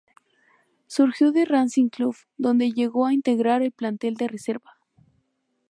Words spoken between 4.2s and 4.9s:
Reserva.